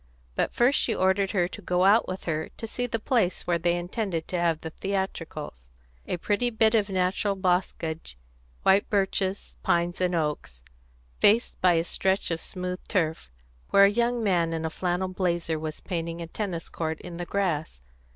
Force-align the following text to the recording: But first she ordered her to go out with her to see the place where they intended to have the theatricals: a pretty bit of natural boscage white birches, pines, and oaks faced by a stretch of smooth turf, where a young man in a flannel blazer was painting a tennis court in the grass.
But 0.33 0.51
first 0.51 0.79
she 0.79 0.95
ordered 0.95 1.29
her 1.29 1.47
to 1.49 1.61
go 1.61 1.83
out 1.85 2.07
with 2.07 2.23
her 2.23 2.49
to 2.57 2.65
see 2.65 2.87
the 2.87 2.97
place 2.97 3.45
where 3.45 3.59
they 3.59 3.75
intended 3.75 4.27
to 4.29 4.39
have 4.39 4.61
the 4.61 4.71
theatricals: 4.71 5.69
a 6.07 6.17
pretty 6.17 6.49
bit 6.49 6.73
of 6.73 6.89
natural 6.89 7.35
boscage 7.35 8.15
white 8.63 8.89
birches, 8.89 9.57
pines, 9.61 10.01
and 10.01 10.15
oaks 10.15 10.63
faced 11.19 11.61
by 11.61 11.73
a 11.73 11.83
stretch 11.83 12.31
of 12.31 12.41
smooth 12.41 12.79
turf, 12.87 13.29
where 13.69 13.83
a 13.83 13.89
young 13.91 14.23
man 14.23 14.53
in 14.53 14.65
a 14.65 14.71
flannel 14.71 15.07
blazer 15.07 15.59
was 15.59 15.81
painting 15.81 16.19
a 16.19 16.25
tennis 16.25 16.67
court 16.67 16.99
in 17.01 17.17
the 17.17 17.25
grass. 17.27 17.83